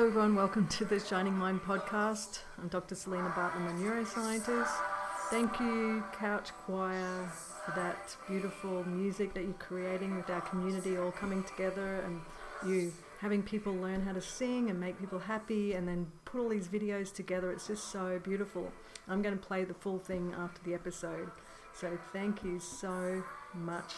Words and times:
Hello, 0.00 0.08
everyone. 0.08 0.34
Welcome 0.34 0.66
to 0.68 0.86
the 0.86 0.98
Shining 0.98 1.34
Mind 1.34 1.60
podcast. 1.60 2.38
I'm 2.56 2.68
Dr. 2.68 2.94
Selena 2.94 3.30
Bartlett, 3.36 3.68
a 3.68 3.74
neuroscientist. 3.74 4.72
Thank 5.28 5.60
you, 5.60 6.02
Couch 6.18 6.52
Choir, 6.64 7.30
for 7.66 7.72
that 7.72 8.16
beautiful 8.26 8.82
music 8.84 9.34
that 9.34 9.42
you're 9.42 9.52
creating 9.52 10.16
with 10.16 10.30
our 10.30 10.40
community 10.40 10.96
all 10.96 11.12
coming 11.12 11.44
together 11.44 11.96
and 11.96 12.22
you 12.66 12.94
having 13.18 13.42
people 13.42 13.74
learn 13.74 14.00
how 14.00 14.14
to 14.14 14.22
sing 14.22 14.70
and 14.70 14.80
make 14.80 14.98
people 14.98 15.18
happy 15.18 15.74
and 15.74 15.86
then 15.86 16.10
put 16.24 16.40
all 16.40 16.48
these 16.48 16.68
videos 16.68 17.12
together. 17.12 17.52
It's 17.52 17.66
just 17.66 17.92
so 17.92 18.18
beautiful. 18.24 18.72
I'm 19.06 19.20
going 19.20 19.38
to 19.38 19.46
play 19.46 19.64
the 19.64 19.74
full 19.74 19.98
thing 19.98 20.34
after 20.38 20.62
the 20.62 20.72
episode. 20.72 21.30
So 21.74 21.98
thank 22.10 22.42
you 22.42 22.58
so 22.58 23.22
much, 23.52 23.92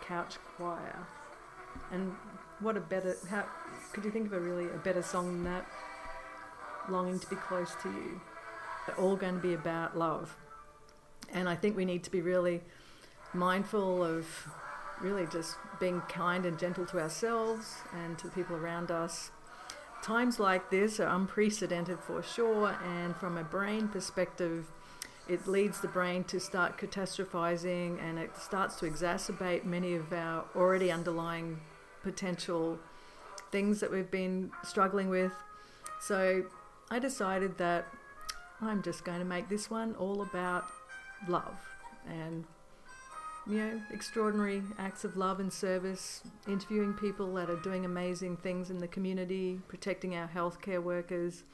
Couch 0.00 0.36
Choir. 0.56 1.06
And 1.92 2.14
what 2.64 2.76
a 2.76 2.80
better, 2.80 3.16
how 3.28 3.44
could 3.92 4.04
you 4.04 4.10
think 4.10 4.26
of 4.26 4.32
a 4.32 4.40
really 4.40 4.64
a 4.64 4.78
better 4.78 5.02
song 5.02 5.26
than 5.26 5.44
that? 5.44 5.66
Longing 6.88 7.18
to 7.18 7.28
be 7.28 7.36
close 7.36 7.74
to 7.82 7.88
you. 7.88 8.20
They're 8.86 8.96
all 8.96 9.16
going 9.16 9.36
to 9.36 9.40
be 9.40 9.54
about 9.54 9.96
love. 9.96 10.36
And 11.32 11.48
I 11.48 11.56
think 11.56 11.76
we 11.76 11.84
need 11.84 12.02
to 12.04 12.10
be 12.10 12.20
really 12.20 12.62
mindful 13.32 14.02
of 14.02 14.26
really 15.00 15.26
just 15.26 15.56
being 15.78 16.00
kind 16.02 16.46
and 16.46 16.58
gentle 16.58 16.86
to 16.86 17.00
ourselves 17.00 17.76
and 17.92 18.18
to 18.18 18.28
the 18.28 18.32
people 18.32 18.56
around 18.56 18.90
us. 18.90 19.30
Times 20.02 20.38
like 20.38 20.70
this 20.70 21.00
are 21.00 21.08
unprecedented 21.08 21.98
for 21.98 22.22
sure, 22.22 22.76
and 22.84 23.16
from 23.16 23.38
a 23.38 23.44
brain 23.44 23.88
perspective, 23.88 24.66
it 25.28 25.46
leads 25.46 25.80
the 25.80 25.88
brain 25.88 26.24
to 26.24 26.38
start 26.38 26.76
catastrophizing 26.76 27.98
and 28.02 28.18
it 28.18 28.36
starts 28.36 28.76
to 28.76 28.84
exacerbate 28.84 29.64
many 29.64 29.94
of 29.94 30.12
our 30.12 30.44
already 30.54 30.92
underlying 30.92 31.58
potential 32.04 32.78
things 33.50 33.80
that 33.80 33.90
we've 33.90 34.10
been 34.10 34.52
struggling 34.62 35.08
with. 35.08 35.32
So 36.00 36.44
I 36.90 36.98
decided 36.98 37.58
that 37.58 37.88
I'm 38.60 38.82
just 38.82 39.04
going 39.04 39.18
to 39.18 39.24
make 39.24 39.48
this 39.48 39.70
one 39.70 39.94
all 39.96 40.22
about 40.22 40.66
love 41.28 41.58
and 42.06 42.44
you 43.46 43.58
know 43.58 43.80
extraordinary 43.92 44.62
acts 44.78 45.04
of 45.04 45.16
love 45.16 45.40
and 45.40 45.52
service 45.52 46.22
interviewing 46.46 46.92
people 46.92 47.32
that 47.34 47.50
are 47.50 47.60
doing 47.60 47.84
amazing 47.84 48.36
things 48.36 48.70
in 48.70 48.78
the 48.78 48.88
community 48.88 49.60
protecting 49.68 50.14
our 50.14 50.28
healthcare 50.28 50.82
workers 50.82 51.44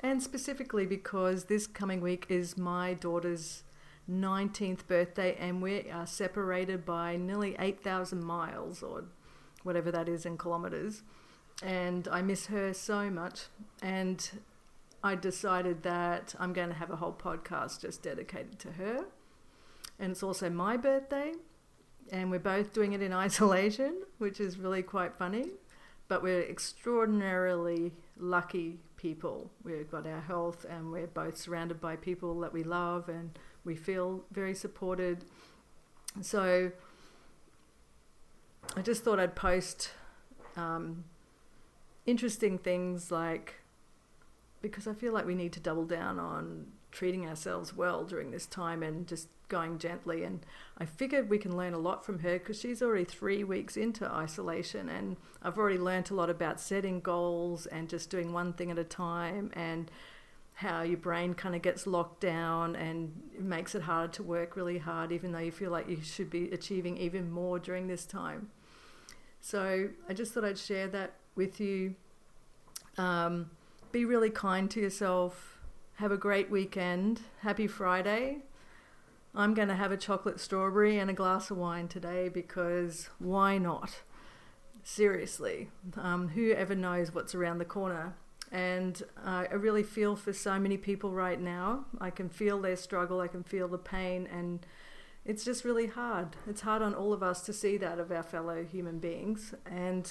and 0.00 0.22
specifically 0.22 0.86
because 0.86 1.44
this 1.44 1.66
coming 1.66 2.00
week 2.00 2.26
is 2.28 2.56
my 2.56 2.94
daughter's 2.94 3.62
19th 4.10 4.86
birthday 4.86 5.36
and 5.38 5.62
we 5.62 5.90
are 5.90 6.06
separated 6.06 6.84
by 6.84 7.16
nearly 7.16 7.54
8,000 7.58 8.22
miles 8.22 8.82
or 8.82 9.04
whatever 9.62 9.90
that 9.90 10.08
is 10.08 10.26
in 10.26 10.38
kilometers. 10.38 11.02
And 11.62 12.08
I 12.08 12.22
miss 12.22 12.46
her 12.46 12.72
so 12.72 13.10
much. 13.10 13.42
And 13.82 14.28
I 15.02 15.14
decided 15.14 15.82
that 15.82 16.34
I'm 16.38 16.52
going 16.52 16.68
to 16.68 16.74
have 16.74 16.90
a 16.90 16.96
whole 16.96 17.12
podcast 17.12 17.80
just 17.80 18.02
dedicated 18.02 18.58
to 18.60 18.72
her. 18.72 19.04
And 19.98 20.12
it's 20.12 20.22
also 20.22 20.50
my 20.50 20.76
birthday. 20.76 21.32
And 22.12 22.30
we're 22.30 22.38
both 22.38 22.72
doing 22.72 22.92
it 22.92 23.02
in 23.02 23.12
isolation, 23.26 24.02
which 24.18 24.40
is 24.40 24.58
really 24.58 24.82
quite 24.82 25.14
funny. 25.14 25.46
But 26.08 26.22
we're 26.22 26.42
extraordinarily 26.42 27.92
lucky 28.18 28.80
people. 28.96 29.50
We've 29.62 29.90
got 29.90 30.06
our 30.06 30.20
health 30.20 30.66
and 30.68 30.90
we're 30.90 31.06
both 31.06 31.38
surrounded 31.38 31.80
by 31.80 31.96
people 31.96 32.38
that 32.40 32.52
we 32.52 32.64
love 32.64 33.08
and 33.08 33.38
we 33.64 33.76
feel 33.76 34.24
very 34.32 34.54
supported. 34.54 35.24
So 36.20 36.72
I 38.76 38.82
just 38.82 39.02
thought 39.02 39.18
I'd 39.18 39.34
post 39.34 39.90
um, 40.56 41.04
interesting 42.06 42.58
things 42.58 43.10
like 43.10 43.56
because 44.62 44.86
I 44.86 44.92
feel 44.92 45.12
like 45.12 45.26
we 45.26 45.34
need 45.34 45.52
to 45.54 45.60
double 45.60 45.84
down 45.84 46.18
on 46.18 46.66
treating 46.92 47.26
ourselves 47.26 47.74
well 47.74 48.04
during 48.04 48.30
this 48.30 48.46
time 48.46 48.82
and 48.82 49.06
just 49.06 49.28
going 49.48 49.78
gently. 49.78 50.24
And 50.24 50.44
I 50.78 50.84
figured 50.84 51.28
we 51.30 51.38
can 51.38 51.56
learn 51.56 51.74
a 51.74 51.78
lot 51.78 52.04
from 52.04 52.20
her 52.20 52.38
because 52.38 52.60
she's 52.60 52.82
already 52.82 53.04
three 53.04 53.44
weeks 53.44 53.76
into 53.76 54.10
isolation, 54.10 54.88
and 54.88 55.16
I've 55.42 55.58
already 55.58 55.78
learnt 55.78 56.10
a 56.10 56.14
lot 56.14 56.30
about 56.30 56.60
setting 56.60 57.00
goals 57.00 57.66
and 57.66 57.88
just 57.88 58.10
doing 58.10 58.32
one 58.32 58.52
thing 58.52 58.70
at 58.70 58.78
a 58.78 58.84
time 58.84 59.50
and 59.54 59.90
how 60.54 60.82
your 60.82 60.98
brain 60.98 61.32
kind 61.32 61.54
of 61.54 61.62
gets 61.62 61.86
locked 61.86 62.20
down 62.20 62.76
and 62.76 63.18
makes 63.38 63.74
it 63.74 63.82
harder 63.82 64.12
to 64.12 64.22
work 64.22 64.56
really 64.56 64.78
hard, 64.78 65.10
even 65.10 65.32
though 65.32 65.38
you 65.38 65.52
feel 65.52 65.70
like 65.70 65.88
you 65.88 66.02
should 66.02 66.28
be 66.28 66.50
achieving 66.50 66.98
even 66.98 67.30
more 67.30 67.58
during 67.58 67.86
this 67.86 68.04
time. 68.04 68.50
So 69.40 69.88
I 70.08 70.14
just 70.14 70.32
thought 70.32 70.44
I'd 70.44 70.58
share 70.58 70.88
that 70.88 71.14
with 71.34 71.60
you. 71.60 71.94
Um, 72.98 73.50
be 73.92 74.04
really 74.04 74.30
kind 74.30 74.70
to 74.70 74.80
yourself. 74.80 75.58
Have 75.94 76.12
a 76.12 76.16
great 76.16 76.50
weekend. 76.50 77.22
Happy 77.40 77.66
Friday. 77.66 78.38
I'm 79.34 79.54
going 79.54 79.68
to 79.68 79.74
have 79.74 79.92
a 79.92 79.96
chocolate 79.96 80.40
strawberry 80.40 80.98
and 80.98 81.08
a 81.08 81.14
glass 81.14 81.50
of 81.50 81.56
wine 81.56 81.88
today 81.88 82.28
because 82.28 83.08
why 83.18 83.58
not? 83.58 84.02
Seriously, 84.82 85.68
um, 85.96 86.28
who 86.28 86.52
ever 86.52 86.74
knows 86.74 87.14
what's 87.14 87.34
around 87.34 87.58
the 87.58 87.64
corner? 87.64 88.14
And 88.50 89.00
uh, 89.24 89.44
I 89.50 89.54
really 89.54 89.84
feel 89.84 90.16
for 90.16 90.32
so 90.32 90.58
many 90.58 90.76
people 90.76 91.12
right 91.12 91.40
now. 91.40 91.84
I 92.00 92.10
can 92.10 92.28
feel 92.28 92.60
their 92.60 92.76
struggle, 92.76 93.20
I 93.20 93.28
can 93.28 93.44
feel 93.44 93.68
the 93.68 93.78
pain, 93.78 94.26
and 94.32 94.66
it's 95.24 95.44
just 95.44 95.64
really 95.64 95.86
hard. 95.86 96.36
It's 96.46 96.62
hard 96.62 96.82
on 96.82 96.94
all 96.94 97.12
of 97.12 97.22
us 97.22 97.42
to 97.42 97.52
see 97.52 97.76
that 97.78 97.98
of 97.98 98.10
our 98.10 98.22
fellow 98.22 98.64
human 98.64 98.98
beings. 98.98 99.54
And 99.66 100.10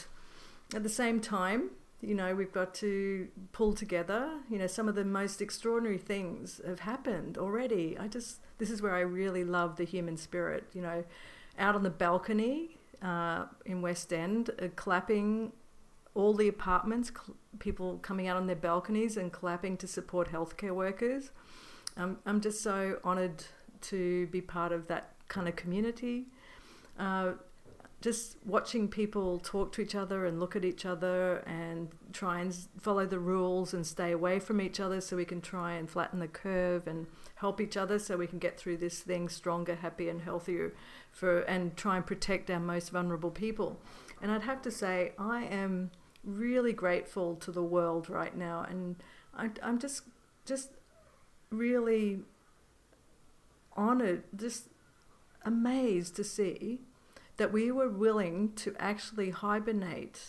at 0.74 0.84
the 0.84 0.90
same 0.90 1.20
time, 1.20 1.72
you 2.02 2.16
know, 2.16 2.34
we've 2.34 2.52
got 2.52 2.74
to 2.76 3.28
pull 3.52 3.74
together. 3.74 4.30
You 4.50 4.60
know, 4.60 4.68
some 4.68 4.88
of 4.88 4.96
the 4.96 5.04
most 5.04 5.42
extraordinary 5.42 5.98
things 5.98 6.62
have 6.66 6.82
happened 6.82 7.38
already. 7.38 7.98
I 8.00 8.08
just, 8.08 8.40
this 8.58 8.70
is 8.70 8.82
where 8.82 8.96
I 8.96 9.02
really 9.02 9.44
love 9.44 9.76
the 9.76 9.84
human 9.84 10.16
spirit. 10.16 10.66
You 10.74 10.82
know, 10.82 11.04
out 11.58 11.76
on 11.76 11.84
the 11.84 11.90
balcony 11.90 12.78
uh, 13.02 13.46
in 13.66 13.82
West 13.82 14.14
End, 14.14 14.52
uh, 14.62 14.68
clapping 14.76 15.52
all 16.14 16.34
the 16.34 16.48
apartments, 16.48 17.10
cl- 17.10 17.36
people 17.60 17.98
coming 17.98 18.28
out 18.28 18.38
on 18.38 18.48
their 18.48 18.56
balconies 18.56 19.18
and 19.18 19.32
clapping 19.32 19.76
to 19.78 19.88
support 19.88 20.32
healthcare 20.32 20.74
workers. 20.74 21.32
Um, 21.98 22.20
I'm 22.26 22.40
just 22.40 22.62
so 22.62 23.00
honoured 23.04 23.44
to 23.82 24.28
be 24.28 24.42
part 24.42 24.72
of 24.72 24.88
that 24.88 25.14
kind 25.28 25.48
of 25.48 25.56
community. 25.56 26.28
Uh, 26.98 27.34
just 28.02 28.38
watching 28.46 28.88
people 28.88 29.40
talk 29.40 29.74
to 29.74 29.82
each 29.82 29.94
other 29.94 30.26
and 30.26 30.40
look 30.40 30.56
at 30.56 30.64
each 30.64 30.86
other 30.86 31.38
and 31.40 31.90
try 32.14 32.40
and 32.40 32.56
follow 32.80 33.06
the 33.06 33.20
rules 33.20 33.74
and 33.74 33.86
stay 33.86 34.12
away 34.12 34.40
from 34.40 34.62
each 34.62 34.80
other 34.80 35.02
so 35.02 35.18
we 35.18 35.26
can 35.26 35.42
try 35.42 35.74
and 35.74 35.90
flatten 35.90 36.20
the 36.20 36.28
curve 36.28 36.88
and 36.88 37.08
help 37.36 37.60
each 37.60 37.76
other 37.76 38.00
so 38.00 38.16
we 38.16 38.28
can 38.28 38.40
get 38.40 38.58
through 38.58 38.78
this 38.78 39.00
thing 39.00 39.28
stronger, 39.28 39.76
happier, 39.76 40.10
and 40.10 40.22
healthier 40.22 40.74
for 41.12 41.42
and 41.42 41.76
try 41.76 41.98
and 41.98 42.06
protect 42.06 42.50
our 42.50 42.60
most 42.60 42.90
vulnerable 42.90 43.32
people. 43.32 43.78
And 44.22 44.32
I'd 44.32 44.44
have 44.44 44.62
to 44.62 44.72
say, 44.72 45.12
I 45.18 45.44
am 45.44 45.92
really 46.24 46.74
grateful 46.74 47.36
to 47.36 47.52
the 47.52 47.64
world 47.64 48.10
right 48.10 48.36
now, 48.36 48.66
and 48.70 48.96
I, 49.34 49.50
I'm 49.62 49.80
just 49.80 50.04
just 50.46 50.70
really 51.50 52.20
honored, 53.80 54.24
just 54.36 54.66
amazed 55.46 56.16
to 56.18 56.24
see 56.24 56.82
that 57.38 57.54
we 57.54 57.72
were 57.72 57.90
willing 57.90 58.52
to 58.54 58.76
actually 58.78 59.30
hibernate 59.30 60.20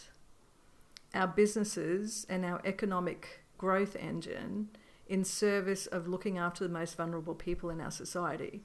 our 1.13 1.27
businesses 1.27 2.25
and 2.29 2.45
our 2.45 2.61
economic 2.65 3.43
growth 3.59 3.97
engine 3.97 4.69
in 5.09 5.25
service 5.25 5.87
of 5.87 6.07
looking 6.07 6.39
after 6.39 6.63
the 6.65 6.73
most 6.73 6.97
vulnerable 6.97 7.35
people 7.35 7.69
in 7.69 7.81
our 7.81 7.91
society. 7.91 8.63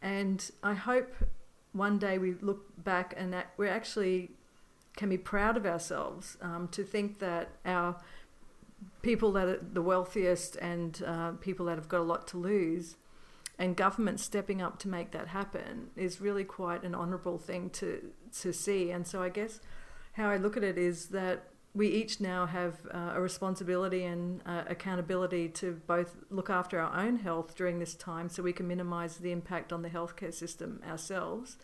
And 0.00 0.48
I 0.62 0.74
hope 0.74 1.12
one 1.72 1.98
day 1.98 2.16
we 2.18 2.34
look 2.34 2.84
back 2.84 3.12
and 3.16 3.32
that 3.32 3.50
we 3.56 3.68
actually 3.68 4.30
can 4.96 5.08
be 5.08 5.18
proud 5.18 5.56
of 5.56 5.66
ourselves 5.66 6.36
um, 6.40 6.68
to 6.68 6.84
think 6.84 7.18
that 7.18 7.48
our 7.66 7.96
people 9.02 9.32
that 9.32 9.48
are 9.48 9.60
the 9.72 9.82
wealthiest 9.82 10.54
and 10.56 11.02
uh, 11.04 11.32
people 11.40 11.66
that 11.66 11.76
have 11.76 11.88
got 11.88 12.00
a 12.00 12.04
lot 12.04 12.28
to 12.28 12.36
lose 12.36 12.96
and 13.58 13.76
government 13.76 14.20
stepping 14.20 14.60
up 14.60 14.78
to 14.80 14.88
make 14.88 15.12
that 15.12 15.28
happen 15.28 15.90
is 15.96 16.20
really 16.20 16.44
quite 16.44 16.82
an 16.82 16.94
honourable 16.94 17.38
thing 17.38 17.70
to 17.70 18.10
to 18.40 18.52
see. 18.52 18.90
And 18.90 19.06
so 19.06 19.22
I 19.22 19.28
guess 19.28 19.60
how 20.12 20.28
I 20.28 20.36
look 20.36 20.56
at 20.56 20.64
it 20.64 20.78
is 20.78 21.06
that 21.08 21.48
we 21.74 21.88
each 21.88 22.20
now 22.20 22.46
have 22.46 22.74
uh, 22.92 23.12
a 23.14 23.20
responsibility 23.20 24.04
and 24.04 24.40
uh, 24.46 24.62
accountability 24.68 25.48
to 25.48 25.80
both 25.88 26.16
look 26.30 26.48
after 26.48 26.78
our 26.78 26.96
own 26.96 27.16
health 27.16 27.56
during 27.56 27.80
this 27.80 27.94
time 27.94 28.28
so 28.28 28.44
we 28.44 28.52
can 28.52 28.68
minimise 28.68 29.16
the 29.16 29.32
impact 29.32 29.72
on 29.72 29.82
the 29.82 29.88
healthcare 29.88 30.32
system 30.32 30.80
ourselves. 30.88 31.56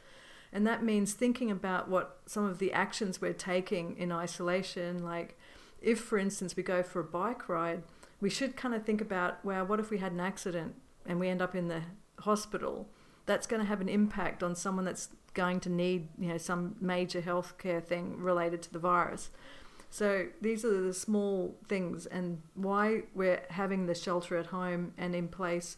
And 0.53 0.67
that 0.67 0.83
means 0.83 1.13
thinking 1.13 1.51
about 1.51 1.89
what 1.89 2.19
some 2.27 2.45
of 2.45 2.59
the 2.59 2.73
actions 2.73 3.21
we're 3.21 3.33
taking 3.33 3.97
in 3.97 4.11
isolation, 4.11 5.05
like 5.05 5.39
if, 5.81 6.01
for 6.01 6.19
instance, 6.19 6.57
we 6.57 6.65
go 6.65 6.83
for 6.83 6.99
a 6.99 7.05
bike 7.05 7.49
ride, 7.49 7.85
we 8.21 8.31
should 8.31 8.57
kind 8.57 8.75
of 8.75 8.85
think 8.85 9.01
about, 9.01 9.45
well, 9.45 9.65
what 9.65 9.79
if 9.79 9.91
we 9.91 9.99
had 9.99 10.11
an 10.11 10.21
accident? 10.21 10.75
And 11.07 11.21
we 11.21 11.29
end 11.29 11.43
up 11.43 11.55
in 11.55 11.69
the 11.69 11.83
hospital, 12.21 12.89
that's 13.27 13.47
going 13.47 13.61
to 13.61 13.69
have 13.69 13.81
an 13.81 13.89
impact 13.89 14.43
on 14.43 14.55
someone 14.55 14.85
that's 14.85 15.09
going 15.33 15.61
to 15.61 15.69
need 15.69 16.09
you 16.19 16.29
know 16.29 16.39
some 16.39 16.75
major 16.81 17.23
healthcare 17.23 17.83
thing 17.83 18.17
related 18.19 18.63
to 18.63 18.73
the 18.73 18.79
virus. 18.79 19.31
So 19.91 20.27
these 20.41 20.65
are 20.65 20.83
the 20.83 20.95
small 20.95 21.57
things, 21.69 22.07
and 22.07 22.43
why 22.55 23.03
we're 23.15 23.43
having 23.51 23.87
the 23.87 23.95
shelter 23.95 24.37
at 24.37 24.47
home 24.47 24.93
and 24.97 25.15
in 25.15 25.29
place 25.29 25.77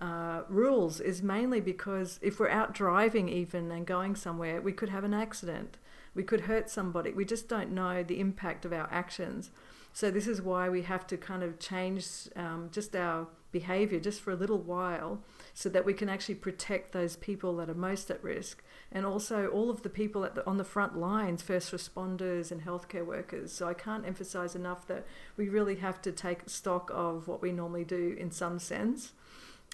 uh, 0.00 0.42
rules 0.48 1.00
is 1.00 1.22
mainly 1.22 1.60
because 1.60 2.18
if 2.22 2.40
we're 2.40 2.48
out 2.48 2.74
driving 2.74 3.28
even 3.28 3.70
and 3.70 3.86
going 3.86 4.16
somewhere, 4.16 4.60
we 4.60 4.72
could 4.72 4.88
have 4.88 5.04
an 5.04 5.14
accident. 5.14 5.78
We 6.14 6.24
could 6.24 6.42
hurt 6.42 6.68
somebody. 6.68 7.12
We 7.12 7.24
just 7.24 7.48
don't 7.48 7.70
know 7.70 8.02
the 8.02 8.18
impact 8.18 8.64
of 8.64 8.72
our 8.72 8.88
actions. 8.90 9.50
So 9.92 10.10
this 10.10 10.26
is 10.26 10.40
why 10.40 10.68
we 10.68 10.82
have 10.82 11.06
to 11.08 11.16
kind 11.16 11.42
of 11.42 11.58
change 11.58 12.06
um, 12.34 12.70
just 12.72 12.96
our 12.96 13.28
behavior 13.52 14.00
just 14.00 14.20
for 14.20 14.30
a 14.30 14.36
little 14.36 14.58
while 14.58 15.20
so 15.54 15.68
that 15.68 15.84
we 15.84 15.92
can 15.92 16.08
actually 16.08 16.34
protect 16.34 16.92
those 16.92 17.16
people 17.16 17.54
that 17.56 17.68
are 17.68 17.74
most 17.74 18.10
at 18.10 18.22
risk 18.24 18.64
and 18.90 19.04
also 19.04 19.46
all 19.48 19.68
of 19.70 19.82
the 19.82 19.90
people 19.90 20.22
the, 20.22 20.44
on 20.46 20.56
the 20.56 20.64
front 20.64 20.96
lines 20.96 21.42
first 21.42 21.70
responders 21.70 22.50
and 22.50 22.64
healthcare 22.64 23.04
workers. 23.04 23.52
So 23.52 23.68
i 23.68 23.74
can't 23.74 24.06
emphasize 24.06 24.56
enough 24.56 24.86
that 24.88 25.06
we 25.36 25.48
really 25.48 25.76
have 25.76 26.00
to 26.02 26.10
take 26.10 26.48
stock 26.48 26.90
of 26.92 27.28
what 27.28 27.42
we 27.42 27.52
normally 27.52 27.84
do 27.84 28.16
in 28.18 28.30
some 28.30 28.58
sense. 28.58 29.12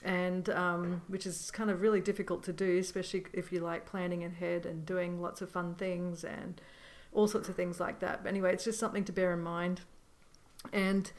And 0.05 0.49
um, 0.51 1.03
which 1.09 1.27
is 1.27 1.51
kind 1.51 1.71
of 1.71 1.81
really 1.81 2.01
difficult 2.01 2.43
to 2.45 2.53
do 2.53 2.79
especially 2.79 3.25
if 3.33 3.53
you 3.53 3.61
like 3.61 3.87
planning 3.87 4.25
ahead 4.25 4.67
and 4.67 4.85
doing 4.85 5.21
lots 5.21 5.41
of 5.41 5.51
fun 5.51 5.77
things 5.77 6.25
and 6.25 6.61
all 7.13 7.29
sorts 7.29 7.49
of 7.49 7.55
things 7.55 7.79
like 7.79 8.01
that. 8.01 8.25
But 8.25 8.29
anyway 8.29 8.53
it's 8.55 8.65
just 8.65 8.81
something 8.81 9.05
to 9.05 9.13
bear 9.13 9.33
in 9.33 9.41
mind 9.41 9.83
and 10.73 11.11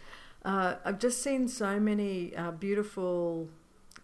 uh, 0.46 0.76
I've 0.86 1.00
just 1.00 1.22
seen 1.22 1.48
so 1.48 1.80
many 1.80 2.36
uh, 2.36 2.52
beautiful 2.52 3.50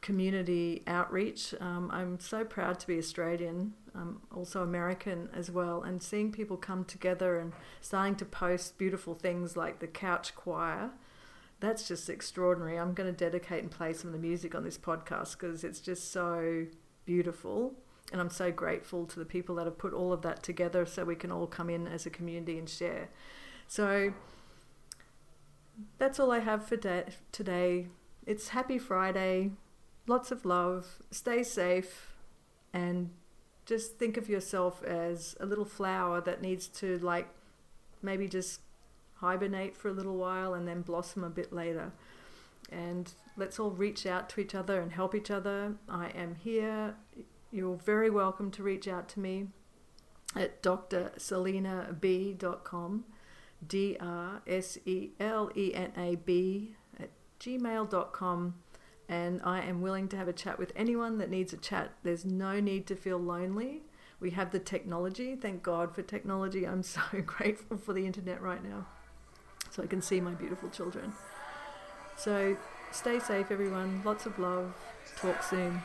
community 0.02 0.84
outreach. 0.86 1.56
Um, 1.60 1.90
I'm 1.92 2.20
so 2.20 2.44
proud 2.44 2.80
to 2.82 2.88
be 2.88 2.98
Australian, 2.98 3.74
I'm 3.96 4.22
also 4.36 4.62
American 4.62 5.30
as 5.34 5.50
well, 5.50 5.82
and 5.82 6.02
seeing 6.02 6.32
people 6.32 6.58
come 6.58 6.84
together 6.84 7.40
and 7.40 7.54
starting 7.82 8.16
to 8.18 8.26
post 8.26 8.78
beautiful 8.78 9.16
things 9.16 9.56
like 9.56 9.80
the 9.80 9.88
Couch 9.88 10.36
Choir. 10.36 10.92
That's 11.60 11.88
just 11.88 12.10
extraordinary. 12.10 12.78
I'm 12.78 12.94
going 12.94 13.12
to 13.12 13.18
dedicate 13.18 13.64
and 13.64 13.72
play 13.72 13.94
some 13.94 14.10
of 14.10 14.14
the 14.14 14.20
music 14.20 14.54
on 14.54 14.64
this 14.64 14.78
podcast 14.78 15.40
because 15.40 15.64
it's 15.64 15.80
just 15.80 16.12
so 16.12 16.66
beautiful. 17.06 17.74
And 18.12 18.22
I'm 18.22 18.30
so 18.30 18.52
grateful 18.52 19.06
to 19.08 19.20
the 19.20 19.26
people 19.26 19.56
that 19.56 19.66
have 19.66 19.78
put 19.78 19.94
all 19.94 20.14
of 20.14 20.22
that 20.22 20.44
together 20.44 20.86
so 20.86 21.06
we 21.06 21.16
can 21.16 21.32
all 21.32 21.48
come 21.48 21.70
in 21.70 21.88
as 21.88 22.06
a 22.06 22.10
community 22.10 22.60
and 22.60 22.70
share. 22.70 23.10
So, 23.68 24.14
that's 25.98 26.20
all 26.20 26.32
I 26.32 26.40
have 26.40 26.68
for 26.68 26.76
de- 26.76 27.06
today. 27.32 27.88
It's 28.26 28.50
Happy 28.50 28.78
Friday. 28.78 29.52
Lots 30.08 30.32
of 30.32 30.46
love. 30.46 31.00
Stay 31.12 31.44
safe. 31.44 32.14
And 32.74 33.12
just 33.66 33.98
think 33.98 34.18
of 34.18 34.30
yourself 34.30 34.84
as 34.84 35.36
a 35.40 35.46
little 35.46 35.66
flower 35.66 36.22
that 36.22 36.42
needs 36.42 36.68
to, 36.68 36.98
like, 37.00 37.28
maybe 38.02 38.28
just 38.28 38.62
hibernate 39.16 39.76
for 39.76 39.90
a 39.90 39.94
little 39.94 40.18
while 40.18 40.54
and 40.54 40.68
then 40.68 40.82
blossom 40.82 41.24
a 41.24 41.30
bit 41.30 41.54
later. 41.54 41.92
And 42.72 43.12
let's 43.38 43.60
all 43.60 43.72
reach 43.72 44.06
out 44.06 44.30
to 44.30 44.42
each 44.42 44.56
other 44.56 44.82
and 44.82 44.92
help 44.92 45.16
each 45.16 45.32
other. 45.32 45.76
I 45.88 46.10
am 46.10 46.36
here. 46.36 46.96
You're 47.52 47.78
very 47.78 48.10
welcome 48.10 48.52
to 48.52 48.64
reach 48.64 48.88
out 48.88 49.08
to 49.10 49.20
me 49.20 49.48
at 50.36 50.62
drselenab.com 50.62 53.06
D 53.66 53.98
R 54.00 54.42
S 54.48 54.78
E 54.86 55.12
L 55.20 55.52
E 55.56 55.74
N 55.74 55.92
A 55.98 56.16
B 56.16 56.76
at 57.00 57.10
gmail.com. 57.40 58.56
And 59.08 59.42
I 59.44 59.62
am 59.62 59.82
willing 59.82 60.08
to 60.10 60.18
have 60.18 60.28
a 60.28 60.34
chat 60.34 60.58
with 60.58 60.72
anyone 60.76 61.20
that 61.20 61.30
needs 61.30 61.54
a 61.54 61.58
chat. 61.58 61.92
There's 62.04 62.26
no 62.26 62.60
need 62.60 62.88
to 62.88 62.96
feel 62.96 63.20
lonely. 63.20 63.84
We 64.20 64.32
have 64.32 64.52
the 64.52 64.60
technology. 64.60 65.36
Thank 65.36 65.62
God 65.62 65.94
for 65.94 66.02
technology. 66.02 66.66
I'm 66.66 66.84
so 66.84 67.02
grateful 67.26 67.78
for 67.78 67.94
the 67.94 68.06
internet 68.06 68.42
right 68.42 68.64
now. 68.64 68.88
So 69.70 69.84
I 69.84 69.88
can 69.88 70.02
see 70.02 70.22
my 70.22 70.32
beautiful 70.32 70.70
children. 70.70 71.14
So 72.18 72.58
stay 72.92 73.20
safe, 73.20 73.52
everyone. 73.52 74.02
Lots 74.06 74.26
of 74.26 74.40
love. 74.40 74.74
Talk 75.18 75.44
soon. 75.44 75.82